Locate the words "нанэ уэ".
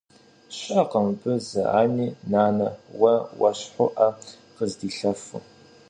2.31-3.13